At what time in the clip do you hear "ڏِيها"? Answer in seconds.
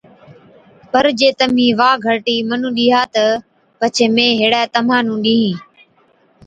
2.77-3.01